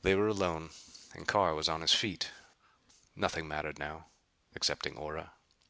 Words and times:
They 0.00 0.14
were 0.14 0.28
alone 0.28 0.70
and 1.12 1.28
Carr 1.28 1.54
was 1.54 1.68
on 1.68 1.82
his 1.82 1.92
feet. 1.92 2.30
Nothing 3.14 3.46
mattered 3.46 3.78
now 3.78 4.06
excepting 4.56 4.96
Ora. 4.96 5.34